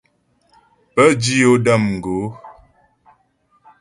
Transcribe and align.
Pə́ 0.93 1.07
dǐ 1.21 1.33
yo 1.41 1.51
də̌m 1.65 1.83
gǒ. 2.03 2.17